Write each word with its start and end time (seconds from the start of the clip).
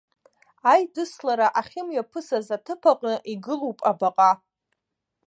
Аидыслара 0.71 1.47
ахьымҩаԥысыз 1.59 2.47
аҭыԥ 2.55 2.81
аҟны 2.91 3.15
игылоуп 3.31 3.79
абаҟа. 3.91 4.31